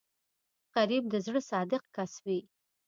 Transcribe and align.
غریب 0.75 1.03
د 1.09 1.15
زړه 1.25 1.41
صادق 1.51 1.83
کس 1.95 2.13
وي 2.25 2.39